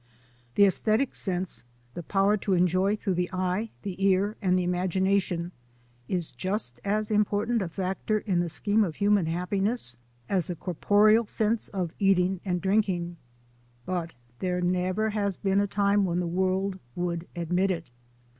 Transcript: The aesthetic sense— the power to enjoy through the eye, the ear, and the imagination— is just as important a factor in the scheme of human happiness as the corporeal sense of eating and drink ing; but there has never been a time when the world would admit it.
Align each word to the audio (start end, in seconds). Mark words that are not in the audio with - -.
The 0.55 0.65
aesthetic 0.65 1.13
sense— 1.13 1.63
the 1.93 2.01
power 2.01 2.35
to 2.35 2.55
enjoy 2.55 2.95
through 2.95 3.13
the 3.13 3.31
eye, 3.31 3.69
the 3.83 4.03
ear, 4.03 4.35
and 4.41 4.57
the 4.57 4.63
imagination— 4.63 5.51
is 6.17 6.31
just 6.31 6.81
as 6.83 7.11
important 7.11 7.61
a 7.61 7.67
factor 7.69 8.17
in 8.17 8.39
the 8.39 8.49
scheme 8.49 8.83
of 8.83 8.95
human 8.95 9.27
happiness 9.27 9.95
as 10.27 10.47
the 10.47 10.55
corporeal 10.55 11.27
sense 11.27 11.67
of 11.67 11.93
eating 11.99 12.39
and 12.43 12.61
drink 12.61 12.89
ing; 12.89 13.17
but 13.85 14.13
there 14.39 14.55
has 14.59 14.71
never 14.71 15.29
been 15.43 15.59
a 15.61 15.67
time 15.67 16.03
when 16.03 16.19
the 16.19 16.25
world 16.25 16.79
would 16.95 17.27
admit 17.35 17.69
it. 17.69 17.91